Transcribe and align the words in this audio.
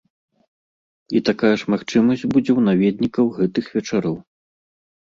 І 1.19 1.21
такая 1.29 1.53
ж 1.63 1.69
магчымасць 1.75 2.25
будзе 2.33 2.51
ў 2.55 2.61
наведнікаў 2.71 3.25
гэтых 3.39 3.65
вечароў. 3.79 4.17